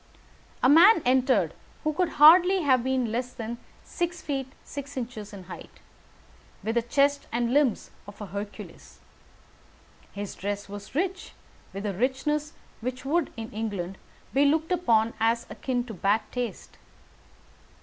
[0.63, 1.53] A man entered
[1.83, 5.79] who could hardly have been less than six feet six inches in height,
[6.63, 8.97] with the chest and limbs of a Hercules.
[10.11, 11.33] His dress was rich
[11.71, 13.99] with a richness which would, in England,
[14.33, 16.79] be looked upon as akin to bad taste.